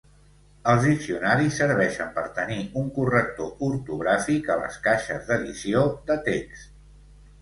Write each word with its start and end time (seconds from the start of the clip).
Els 0.71 0.85
diccionaris 0.85 1.59
serveixen 1.61 2.09
per 2.15 2.23
tenir 2.39 2.57
un 2.83 2.89
corrector 2.97 3.63
ortogràfic 3.69 4.53
a 4.55 4.57
les 4.65 4.81
caixes 4.89 5.29
d'edició 5.33 5.85
de 6.11 6.17
text. 6.31 6.73